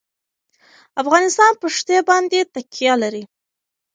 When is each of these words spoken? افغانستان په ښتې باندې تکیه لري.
افغانستان 1.01 1.51
په 1.61 1.67
ښتې 1.75 1.97
باندې 2.09 2.39
تکیه 2.53 2.93
لري. 3.03 3.23